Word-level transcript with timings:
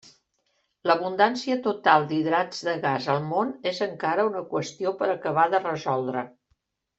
L'abundància 0.91 1.57
total 1.67 2.07
d'hidrats 2.11 2.63
de 2.69 2.73
gas 2.85 3.07
al 3.17 3.21
món 3.33 3.51
és 3.73 3.83
encara 3.87 4.27
una 4.31 4.43
qüestió 4.55 4.95
per 5.03 5.11
acabar 5.17 5.47
de 5.57 5.63
resoldre. 5.69 6.27